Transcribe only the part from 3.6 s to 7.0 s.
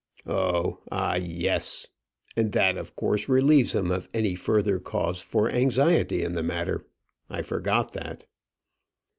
him of any further cause for anxiety in the matter.